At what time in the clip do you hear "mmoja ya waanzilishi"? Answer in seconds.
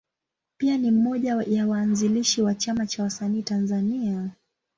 0.91-2.41